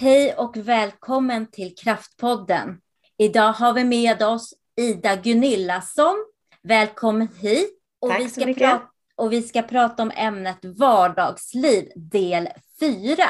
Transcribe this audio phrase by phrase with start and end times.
[0.00, 2.80] Hej och välkommen till Kraftpodden.
[3.16, 6.14] Idag har vi med oss Ida Gunillasson.
[6.62, 7.78] Välkommen hit.
[8.00, 8.62] Och Tack vi ska så mycket.
[8.62, 8.84] Prata,
[9.16, 12.48] och vi ska prata om ämnet vardagsliv del
[12.80, 13.22] 4.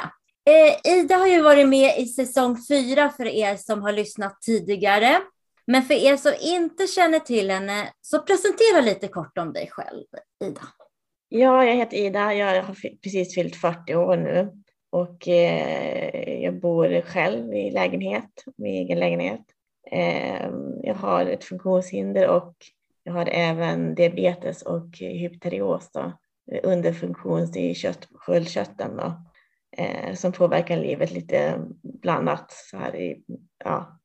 [0.44, 5.20] Eh, Ida har ju varit med i säsong 4 för er som har lyssnat tidigare.
[5.66, 10.04] Men för er som inte känner till henne, så presentera lite kort om dig själv,
[10.44, 10.62] Ida.
[11.28, 12.34] Ja, jag heter Ida.
[12.34, 14.52] Jag har precis fyllt 40 år nu
[14.90, 19.44] och eh, jag bor själv i lägenhet, min egen lägenhet.
[19.90, 20.50] Eh,
[20.82, 22.54] jag har ett funktionshinder och
[23.02, 26.12] jag har även diabetes och hypoterios, då,
[26.62, 29.22] underfunktion i kött, sköldkörteln då,
[29.76, 32.52] eh, som påverkar livet lite blandat.
[32.52, 33.22] Så här i,
[33.64, 34.00] ja.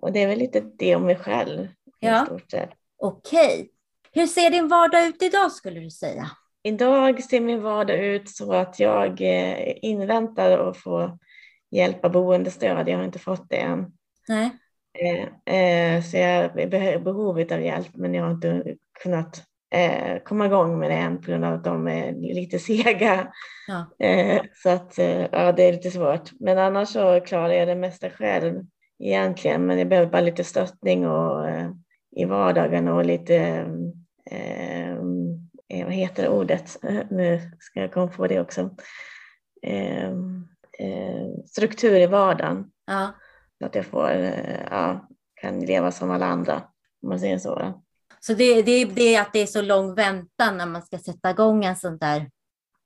[0.00, 1.68] Och det är väl lite det om mig själv.
[1.98, 2.26] Ja.
[2.30, 2.68] Okej.
[2.98, 3.68] Okay.
[4.12, 6.30] Hur ser din vardag ut idag skulle du säga?
[6.66, 11.18] Idag ser min vardag ut så att jag eh, inväntar att få
[11.70, 12.88] hjälp av boendestöd.
[12.88, 13.92] Jag har inte fått det än.
[14.28, 14.50] Nej.
[14.98, 19.42] Eh, eh, så jag är behovet av hjälp men jag har inte kunnat
[20.24, 23.32] komma igång med det än på grund av att de är lite sega.
[23.68, 23.86] Ja.
[24.54, 24.98] Så att
[25.32, 26.30] ja, det är lite svårt.
[26.40, 28.64] Men annars så klarar jag det mesta själv
[28.98, 29.66] egentligen.
[29.66, 31.46] Men jag behöver bara lite stöttning och,
[32.16, 33.66] i vardagen och lite
[35.80, 36.76] eh, vad heter ordet?
[37.10, 38.70] Nu ska jag komma på det också.
[39.62, 40.10] Eh,
[40.78, 42.70] eh, struktur i vardagen.
[42.86, 43.12] Ja.
[43.58, 46.54] Så att jag får, eh, ja, kan leva som alla andra,
[47.02, 47.82] om man säger så.
[48.20, 51.30] Så det, det, det är att det är så lång väntan när man ska sätta
[51.30, 52.30] igång en sån där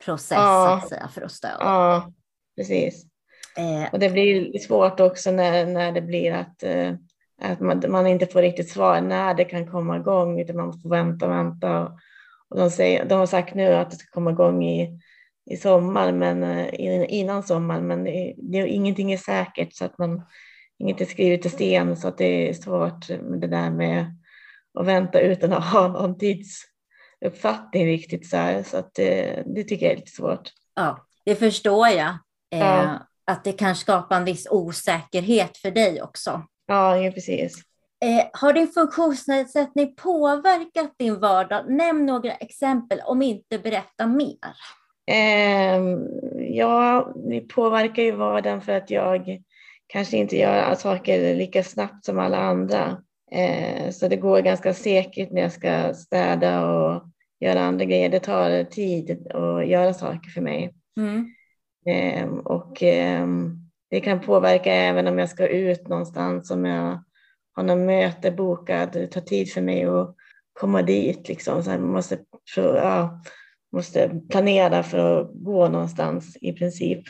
[0.04, 0.76] process ja.
[0.76, 1.56] att säga, för att stödja?
[1.60, 2.12] Ja,
[2.56, 3.06] precis.
[3.56, 3.92] Eh.
[3.92, 6.94] Och det blir svårt också när, när det blir att, eh,
[7.42, 10.90] att man, man, inte får riktigt svar när det kan komma igång, utan man får
[10.90, 11.80] vänta och vänta.
[11.80, 11.98] Och,
[12.50, 15.00] och de, säger, de har sagt nu att det ska komma igång i,
[15.50, 20.22] i sommar, men eh, innan sommaren, men det, det, ingenting är säkert så att man
[20.78, 24.16] inget är skrivet i sten så att det är svårt med det där med
[24.78, 29.86] att vänta utan att ha någon tidsuppfattning riktigt så här, så att det, det tycker
[29.86, 30.52] jag är lite svårt.
[30.74, 32.18] Ja, det förstår jag.
[32.50, 32.98] Eh, ja.
[33.24, 36.42] Att det kan skapa en viss osäkerhet för dig också.
[36.66, 37.67] Ja precis.
[38.00, 41.70] Eh, har din funktionsnedsättning påverkat din vardag?
[41.70, 44.36] Nämn några exempel, om inte berätta mer.
[45.10, 45.80] Eh,
[46.50, 49.38] ja, det påverkar ju vardagen för att jag
[49.86, 53.02] kanske inte gör saker lika snabbt som alla andra.
[53.30, 57.02] Eh, så det går ganska säkert när jag ska städa och
[57.40, 58.08] göra andra grejer.
[58.08, 60.74] Det tar tid att göra saker för mig.
[61.00, 61.34] Mm.
[61.86, 63.56] Eh, och ehm,
[63.90, 67.04] det kan påverka även om jag ska ut någonstans, om jag
[67.58, 70.14] har något möte bokat, det tar tid för mig att
[70.52, 71.28] komma dit.
[71.28, 71.62] Liksom.
[71.62, 72.18] Så jag måste,
[72.56, 73.22] ja,
[73.72, 77.04] måste planera för att gå någonstans i princip.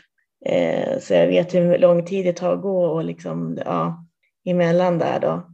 [0.46, 4.06] Eh, så jag vet hur lång tid det tar att gå och liksom, ja,
[4.46, 5.50] emellan där då.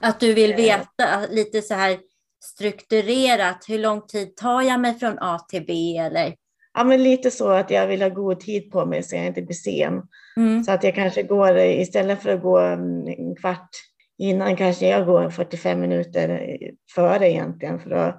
[0.00, 0.56] Att du vill eh.
[0.56, 1.98] veta lite så här
[2.44, 6.34] strukturerat, hur lång tid tar jag mig från A till B eller?
[6.74, 9.42] Ja, men lite så att jag vill ha god tid på mig så jag inte
[9.42, 10.02] blir sen.
[10.36, 10.64] Mm.
[10.64, 13.70] Så att jag kanske går istället för att gå en kvart
[14.18, 16.56] innan kanske jag går 45 minuter
[16.94, 18.16] före egentligen för att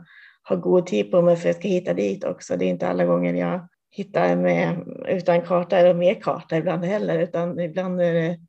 [0.49, 2.57] ha god tid på mig för att jag ska hitta dit också.
[2.57, 7.19] Det är inte alla gånger jag hittar med utan karta eller med karta ibland heller,
[7.19, 8.39] utan ibland är det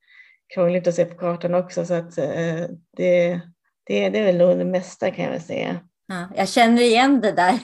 [0.55, 1.87] krångligt att se på kartan också.
[1.87, 2.67] Så att eh,
[2.97, 3.41] det,
[3.87, 5.77] det, det är väl nog det mesta kan jag väl säga.
[6.07, 7.59] Ja, jag känner igen det där.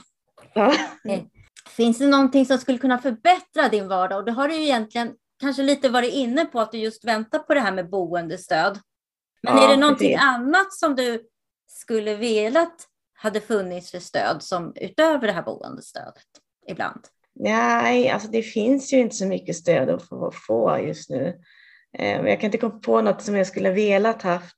[0.55, 0.75] Ja.
[1.09, 1.21] Eh,
[1.69, 4.19] finns det någonting som skulle kunna förbättra din vardag?
[4.19, 7.39] Och det har du ju egentligen kanske lite varit inne på att du just väntar
[7.39, 8.79] på det här med boendestöd.
[9.47, 10.23] Men ja, är det någonting precis.
[10.23, 11.29] annat som du
[11.67, 16.25] skulle velat hade funnits för stöd som utöver det här boendestödet
[16.69, 17.01] ibland?
[17.35, 21.41] Nej, alltså det finns ju inte så mycket stöd att få, få just nu.
[21.99, 24.57] Eh, jag kan inte komma på något som jag skulle velat haft.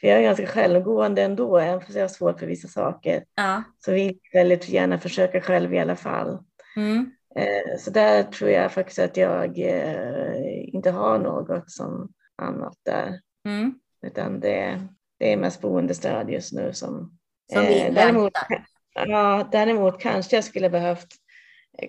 [0.00, 3.24] För jag är ganska självgående ändå, även fast jag har svårt för vissa saker.
[3.34, 3.62] Ja.
[3.78, 6.38] Så vill jag väldigt gärna försöka själv i alla fall.
[6.76, 7.10] Mm.
[7.36, 12.08] Eh, så där tror jag faktiskt att jag eh, inte har något som
[12.42, 13.20] annat där.
[13.44, 13.74] Mm.
[14.02, 14.88] Utan det,
[15.18, 17.18] det är mest boendestöd just nu som...
[17.52, 18.32] Som eh, däremot,
[18.94, 21.06] ja, däremot kanske jag skulle behövt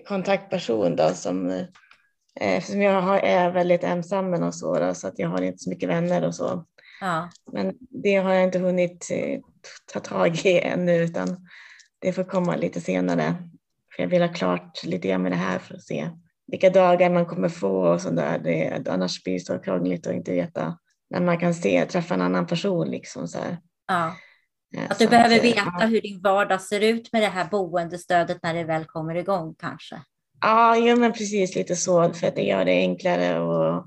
[0.08, 1.66] kontaktperson då som eh,
[2.40, 5.70] eftersom jag har, är väldigt ensam och så, då, så att jag har inte så
[5.70, 6.64] mycket vänner och så.
[7.00, 7.30] Ja.
[7.52, 9.40] Men det har jag inte hunnit eh,
[9.92, 11.48] ta tag i ännu utan
[11.98, 13.34] det får komma lite senare.
[13.96, 16.10] För jag vill ha klart lite grann med det här för att se
[16.46, 18.40] vilka dagar man kommer få och sådär.
[18.44, 20.78] Det, annars blir det så krångligt att inte veta
[21.10, 22.90] när man kan se, träffa en annan person.
[22.90, 23.38] Liksom, så.
[23.88, 24.16] Ja.
[24.88, 25.86] Att du så behöver att, veta ja.
[25.86, 30.02] hur din vardag ser ut med det här boendestödet när det väl kommer igång kanske?
[30.40, 33.84] Ja, ja men precis lite så, för att det gör det enklare och,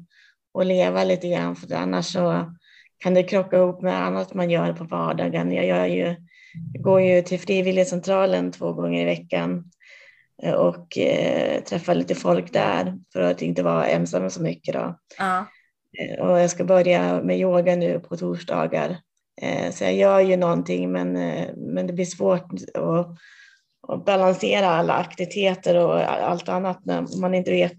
[0.60, 2.54] att leva lite grann för annars så
[2.98, 5.52] kan det krocka ihop med annat man gör på vardagen.
[5.52, 6.16] Jag, gör ju,
[6.74, 9.72] jag går ju till frivilligcentralen två gånger i veckan
[10.44, 14.74] eh, och eh, träffar lite folk där för att inte vara ensam så mycket.
[14.74, 15.00] Då.
[15.18, 15.46] Ja.
[16.00, 18.98] Eh, och jag ska börja med yoga nu på torsdagar.
[19.42, 23.08] Eh, så jag gör ju någonting men, eh, men det blir svårt att,
[23.88, 27.78] att balansera alla aktiviteter och allt annat när man inte vet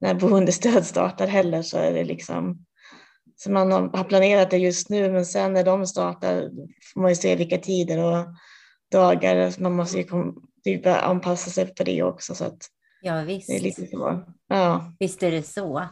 [0.00, 2.64] när boendestöd startar heller så är det liksom
[3.36, 6.50] så man har planerat det just nu men sen när de startar
[6.94, 8.26] får man ju se vilka tider och
[8.90, 9.50] dagar.
[9.50, 10.04] Så man måste ju
[10.64, 12.34] typ anpassa sig på det också.
[12.34, 12.66] Så att
[13.00, 13.48] ja visst.
[13.48, 14.24] Det är lite så.
[14.48, 14.92] Ja.
[14.98, 15.88] Visst är det så.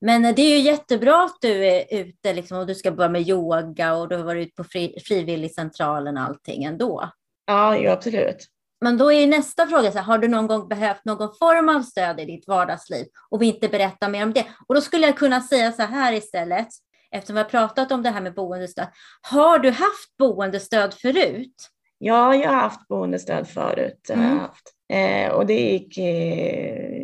[0.00, 3.28] Men det är ju jättebra att du är ute liksom, och du ska börja med
[3.28, 7.10] yoga och du har varit ute på fri, frivilligcentralen och allting ändå.
[7.46, 8.46] Ja, ju absolut.
[8.80, 11.82] Men då är nästa fråga, så här, har du någon gång behövt någon form av
[11.82, 14.44] stöd i ditt vardagsliv och vill inte berätta mer om det?
[14.68, 16.68] Och då skulle jag kunna säga så här istället,
[17.10, 18.86] eftersom vi har pratat om det här med boendestöd.
[19.20, 21.70] Har du haft boendestöd förut?
[21.98, 24.10] Ja, jag har haft boendestöd förut.
[24.10, 24.38] Mm.
[24.38, 24.72] Haft.
[24.92, 27.02] Eh, och det gick eh,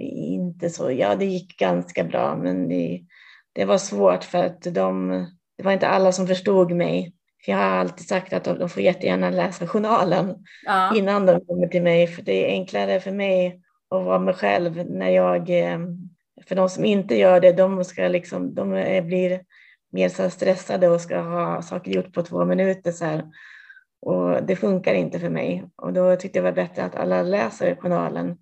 [0.53, 3.01] inte så, ja det gick ganska bra men det,
[3.53, 5.09] det var svårt för att de,
[5.59, 7.15] det var inte alla som förstod mig.
[7.45, 10.97] För jag har alltid sagt att de får jättegärna läsa journalen ja.
[10.97, 13.61] innan de kommer till mig för det är enklare för mig
[13.91, 15.79] att vara mig själv när jag, eh,
[16.49, 18.71] för de som inte gör det, de, ska liksom, de
[19.07, 19.41] blir
[19.93, 22.93] mer så stressade och ska ha saker gjort på två minuter.
[22.93, 23.25] Så här.
[24.01, 25.65] Och det funkar inte för mig.
[25.77, 28.37] Och då tyckte jag det var bättre att alla läser journalen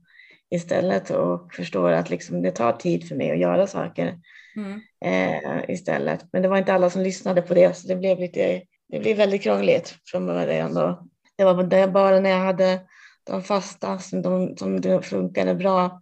[0.51, 4.19] istället och förstår att liksom det tar tid för mig att göra saker
[4.57, 4.81] mm.
[5.05, 6.27] eh, istället.
[6.33, 9.17] Men det var inte alla som lyssnade på det så det blev, lite, det blev
[9.17, 10.75] väldigt krångligt från början.
[10.75, 11.07] Då.
[11.37, 12.81] Det var bara när jag hade
[13.25, 16.01] de fasta som, de, som det funkade bra.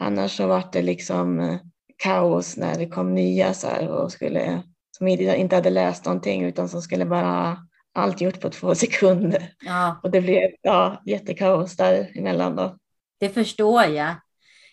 [0.00, 1.56] Annars så var det liksom eh,
[2.02, 4.62] kaos när det kom nya så här och skulle,
[4.96, 7.58] som inte hade läst någonting utan som skulle bara
[7.94, 9.52] allt gjort på två sekunder.
[9.64, 10.00] Ja.
[10.02, 12.56] Och det blev ja, jättekaos däremellan.
[12.56, 12.76] Då.
[13.22, 14.14] Det förstår jag.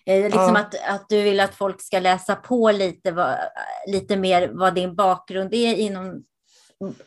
[0.06, 0.60] Eh, liksom ja.
[0.60, 3.38] att, att du vill att folk ska läsa på lite, vad,
[3.88, 6.24] lite mer vad din bakgrund är inom,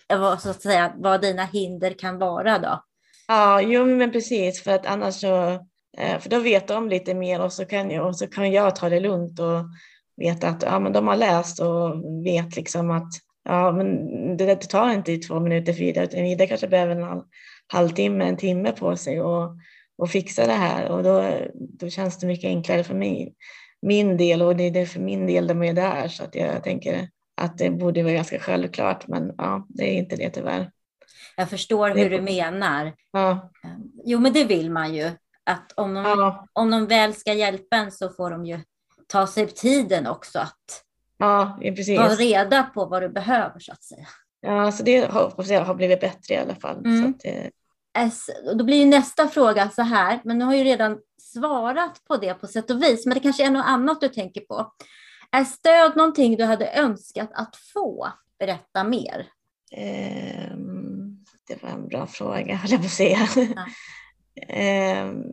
[0.09, 2.85] vad, så att säga, vad dina hinder kan vara då.
[3.29, 5.53] Ja, jo men precis, för att annars så,
[5.99, 8.77] eh, för då vet de lite mer och så kan jag, och så kan jag
[8.77, 9.65] ta det lugnt och
[10.17, 13.13] veta att ja, men de har läst och vet liksom att
[13.45, 13.97] ja, men
[14.37, 17.23] det, det tar inte två minuter för Ida, utan Ida kanske behöver en halv,
[17.67, 19.57] halvtimme, en timme på sig och,
[20.03, 23.35] och fixa det här och då, då känns det mycket enklare för mig,
[23.83, 26.65] min del och det är det för min del de är där så att jag
[26.65, 30.71] tänker att det borde vara ganska självklart men ja, det är inte det tyvärr.
[31.37, 32.93] Jag förstår hur du menar.
[33.13, 33.51] Ja.
[34.05, 35.11] Jo, men det vill man ju.
[35.45, 36.47] Att om de, ja.
[36.53, 38.61] om de väl ska hjälpa en så får de ju
[39.07, 40.85] ta sig tiden också att
[41.19, 41.99] Ja, precis.
[41.99, 44.07] Ta reda på vad du behöver så att säga.
[44.41, 46.87] Ja, så det hoppas jag har blivit bättre i alla fall.
[46.87, 47.03] Mm.
[47.03, 47.51] Så att, eh...
[48.57, 52.47] Då blir nästa fråga så här, men du har ju redan svarat på det på
[52.47, 54.73] sätt och vis, men det kanske är något annat du tänker på.
[55.31, 58.09] Är stöd någonting du hade önskat att få?
[58.39, 59.27] Berätta mer.
[60.53, 63.29] Um, det var en bra fråga, höll jag på att säga.
[63.37, 65.03] Ja.
[65.05, 65.25] um,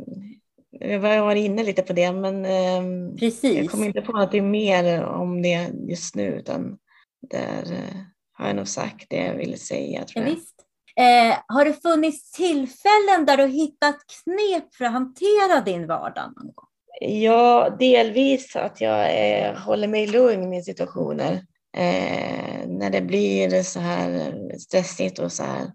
[0.72, 3.58] jag varit inne lite på det, men ehm, Precis.
[3.58, 6.78] jag kommer inte på något mer om det just nu, utan
[7.22, 8.02] där eh,
[8.34, 10.06] har jag nog sagt det jag ville säga.
[10.06, 10.36] Tror jag.
[10.36, 10.59] Visst.
[11.00, 16.34] Eh, har det funnits tillfällen där du hittat knep för att hantera din vardag?
[16.36, 16.66] Någon gång?
[17.02, 21.34] Ja, delvis att jag eh, håller mig lugn i situationer.
[21.78, 25.72] Eh, när det blir så här stressigt och så här.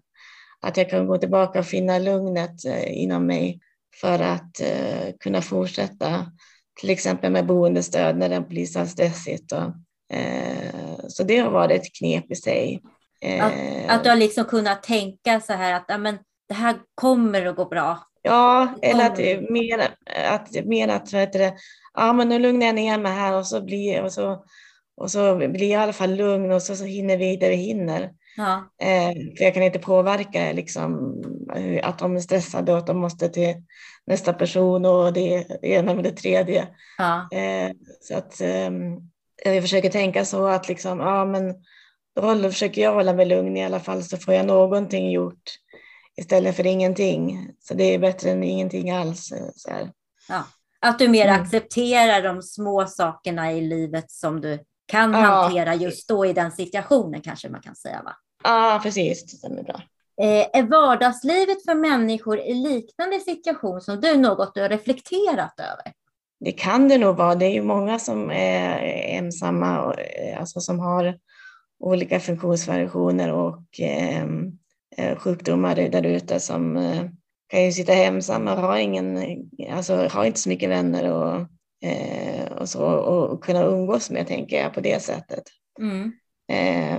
[0.61, 3.59] Att jag kan gå tillbaka och finna lugnet eh, inom mig
[4.01, 6.31] för att eh, kunna fortsätta
[6.79, 9.51] till exempel med boendestöd när det blir så stressigt.
[9.51, 9.71] Och,
[10.17, 12.81] eh, så det har varit ett knep i sig.
[13.41, 16.17] Att, eh, att du har liksom kunnat tänka så här att amen,
[16.47, 17.99] det här kommer att gå bra.
[18.21, 19.17] Ja, eller att
[19.49, 19.91] mer
[20.29, 21.51] att, mer att vet du,
[21.93, 24.43] ja, men nu lugnar jag ner mig här och så blir, och så,
[24.97, 27.55] och så blir jag i alla fall lugn och så, så hinner vi det vi
[27.55, 28.11] hinner.
[28.37, 28.69] Ja.
[28.81, 31.13] Eh, för jag kan inte påverka liksom,
[31.83, 33.55] att de är stressade och att de måste till
[34.07, 36.67] nästa person och det ena med det tredje.
[36.97, 37.29] Ja.
[37.31, 38.71] Eh, så att eh,
[39.45, 41.55] jag försöker tänka så att liksom, ja, men
[42.15, 45.43] då försöker jag hålla mig lugn i alla fall så får jag någonting gjort
[46.17, 47.49] istället för ingenting.
[47.59, 49.31] Så det är bättre än ingenting alls.
[49.31, 49.91] Eh, så här.
[50.29, 50.43] Ja.
[50.79, 51.41] Att du mer mm.
[51.41, 55.19] accepterar de små sakerna i livet som du kan ja.
[55.19, 58.01] hantera just då i den situationen kanske man kan säga.
[58.05, 58.15] va?
[58.43, 59.23] Ja, precis.
[59.31, 59.81] Det stämmer bra.
[60.21, 65.93] Eh, är vardagslivet för människor i liknande situation som du något du har reflekterat över?
[66.39, 67.35] det kan det nog vara.
[67.35, 68.77] Det är ju många som är
[69.17, 69.95] ensamma, och,
[70.39, 71.17] alltså som har
[71.79, 74.51] olika funktionsvariationer och ehm,
[74.97, 77.03] eh, sjukdomar där ute som eh,
[77.47, 79.17] kan ju sitta ensamma och har, ingen,
[79.71, 81.35] alltså, har inte så mycket vänner och,
[81.89, 85.43] eh, och, så, och kunna umgås med, tänker jag, på det sättet.
[85.79, 86.11] Mm.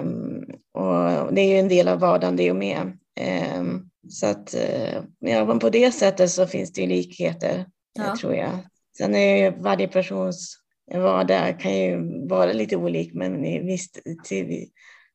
[0.01, 2.99] Um, och det är ju en del av vardagen det med.
[3.59, 7.67] Um, så att uh, ja, på det sättet så finns det ju likheter,
[7.99, 8.17] ja.
[8.21, 8.51] tror jag.
[8.99, 10.59] Sen är ju varje persons
[10.95, 14.69] vardag kan ju vara lite olik, men visst, till,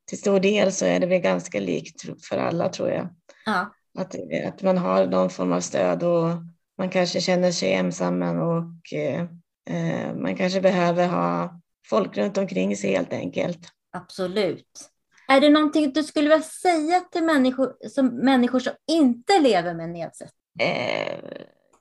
[0.06, 3.10] till stor del så är det väl ganska likt för alla, tror jag.
[3.46, 3.74] Ja.
[3.98, 4.16] Att,
[4.48, 6.30] att man har någon form av stöd och
[6.78, 9.22] man kanske känner sig ensam och eh,
[9.70, 13.60] eh, man kanske behöver ha folk runt omkring sig helt enkelt.
[13.92, 14.90] Absolut.
[15.28, 19.90] Är det någonting du skulle vilja säga till människor som, människor som inte lever med
[19.90, 20.68] nedsättning?
[20.68, 21.20] Eh,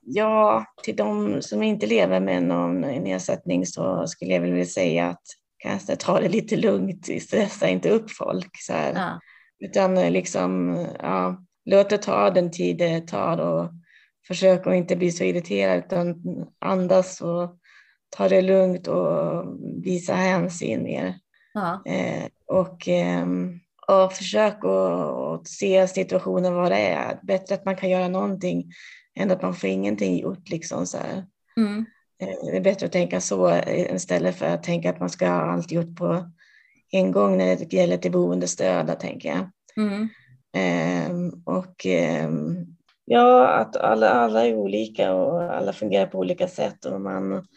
[0.01, 5.23] ja, till de som inte lever med någon nedsättning så skulle jag vilja säga att
[5.57, 8.51] kanske ta det lite lugnt, stressa inte upp folk.
[8.59, 9.19] Så ja.
[9.59, 13.71] Utan liksom, ja, låt det ta den tid det tar och
[14.27, 16.15] försök att inte bli så irriterad utan
[16.59, 17.57] andas och
[18.09, 19.45] ta det lugnt och
[19.83, 21.15] visa hänsyn mer.
[21.53, 21.81] Ja.
[21.85, 23.25] Eh, och, eh,
[23.87, 27.19] och försök att se situationen vad det är.
[27.23, 28.71] Bättre att man kan göra någonting
[29.19, 30.49] än att man får ingenting gjort.
[30.49, 30.97] Liksom, så
[31.57, 31.85] mm.
[32.21, 35.41] eh, det är bättre att tänka så istället för att tänka att man ska ha
[35.41, 36.31] allt gjort på
[36.91, 39.49] en gång när det gäller till boendestöd, tänker jag.
[39.77, 40.09] Mm.
[40.53, 42.65] Ehm, och ehm,
[43.05, 47.47] ja, att alla, alla är olika och alla fungerar på olika sätt och man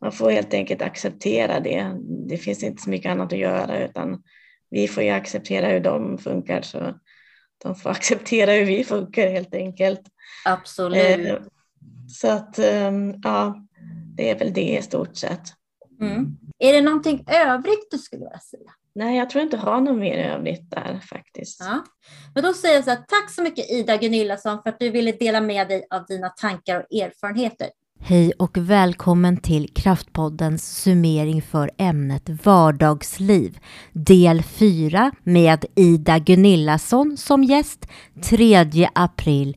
[0.00, 1.96] man får helt enkelt acceptera det.
[2.28, 4.22] Det finns inte så mycket annat att göra utan
[4.70, 6.94] vi får ju acceptera hur de funkar så
[7.62, 10.00] de får acceptera hur vi funkar helt enkelt.
[10.44, 11.26] Absolut.
[11.26, 11.36] Eh,
[12.08, 13.66] så att ehm, ja,
[14.16, 15.42] det är väl det i stort sett.
[16.00, 16.36] Mm.
[16.58, 18.70] Är det någonting övrigt du skulle vilja säga?
[18.94, 21.60] Nej, jag tror inte jag har något mer övrigt där faktiskt.
[21.60, 21.84] Ja.
[22.34, 25.12] Men då säger jag så här, tack så mycket Ida Gunillasson för att du ville
[25.12, 27.70] dela med dig av dina tankar och erfarenheter.
[28.02, 33.58] Hej och välkommen till Kraftpoddens summering för ämnet vardagsliv.
[33.92, 37.86] Del 4 med Ida Gunillasson som gäst
[38.22, 39.56] 3 april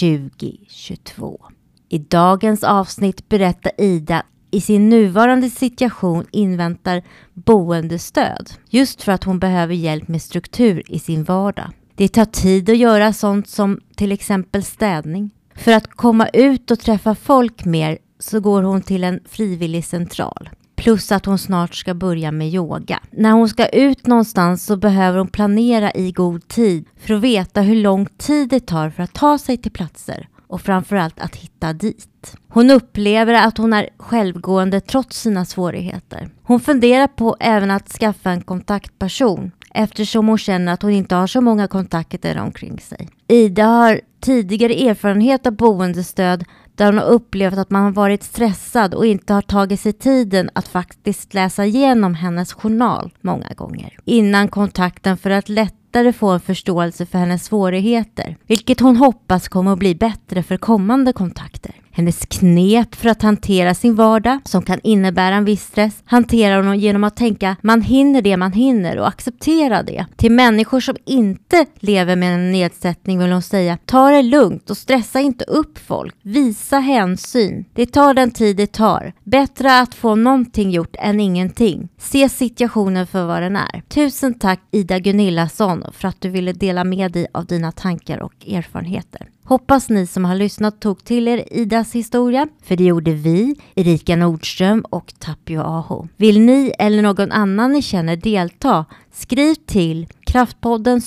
[0.00, 1.40] 2022.
[1.88, 7.02] I dagens avsnitt berättar Ida i sin nuvarande situation inväntar
[7.34, 11.70] boendestöd just för att hon behöver hjälp med struktur i sin vardag.
[11.94, 16.78] Det tar tid att göra sånt som till exempel städning, för att komma ut och
[16.78, 20.50] träffa folk mer så går hon till en frivillig central.
[20.76, 23.00] Plus att hon snart ska börja med yoga.
[23.10, 27.60] När hon ska ut någonstans så behöver hon planera i god tid för att veta
[27.60, 31.72] hur lång tid det tar för att ta sig till platser och framförallt att hitta
[31.72, 32.36] dit.
[32.48, 36.28] Hon upplever att hon är självgående trots sina svårigheter.
[36.42, 41.26] Hon funderar på även att skaffa en kontaktperson eftersom hon känner att hon inte har
[41.26, 43.08] så många kontakter omkring sig.
[43.28, 46.44] Ida har tidigare erfarenhet av boendestöd
[46.74, 50.50] där hon har upplevt att man har varit stressad och inte har tagit sig tiden
[50.52, 56.40] att faktiskt läsa igenom hennes journal många gånger innan kontakten för att lättare få en
[56.40, 61.74] förståelse för hennes svårigheter, vilket hon hoppas kommer att bli bättre för kommande kontakter.
[61.98, 66.78] Hennes knep för att hantera sin vardag, som kan innebära en viss stress, hanterar hon
[66.78, 70.06] genom att tänka man hinner det man hinner och acceptera det.
[70.16, 74.76] Till människor som inte lever med en nedsättning vill hon säga ta det lugnt och
[74.76, 76.14] stressa inte upp folk.
[76.22, 77.64] Visa hänsyn.
[77.74, 79.12] Det tar den tid det tar.
[79.24, 81.88] Bättre att få någonting gjort än ingenting.
[81.98, 83.82] Se situationen för vad den är.
[83.88, 88.48] Tusen tack Ida Gunillasson för att du ville dela med dig av dina tankar och
[88.48, 89.28] erfarenheter.
[89.48, 94.16] Hoppas ni som har lyssnat tog till er Idas historia, för det gjorde vi, Erika
[94.16, 96.08] Nordström och Tapio Aho.
[96.16, 101.00] Vill ni eller någon annan ni känner delta, skriv till kraftpodden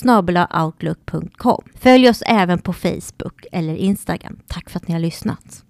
[0.65, 1.63] outlook.com.
[1.75, 4.39] Följ oss även på Facebook eller Instagram.
[4.47, 5.63] Tack för att ni har lyssnat.